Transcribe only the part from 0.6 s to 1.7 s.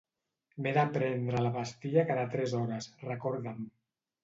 M'he de prendre la